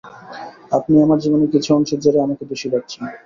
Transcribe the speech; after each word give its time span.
আপনি 0.71 0.95
আমার 1.01 1.17
জীবনের 1.23 1.49
কিছু 1.51 1.69
অংশের 1.77 1.99
জেরে 2.03 2.19
আমাকে 2.21 2.43
দোষী 2.45 2.67
ভাবছেন। 2.73 3.01